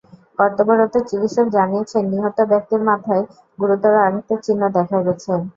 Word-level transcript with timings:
কর্তব্যরত 0.39 0.93
চিকিৎসক 1.09 1.45
জানিয়েছেন, 1.49 2.03
নিহত 2.13 2.37
ব্যক্তির 2.51 2.81
মাথায় 2.89 3.23
গুরুতর 3.59 3.93
আঘাতের 4.05 4.39
চিহ্ন 4.45 4.61
দেখা 4.77 4.97
গেছে। 5.05 5.31